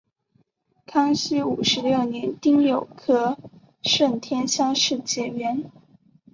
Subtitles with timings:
[0.87, 3.37] 康熙五十六年丁酉科
[3.83, 5.71] 顺天乡试解元。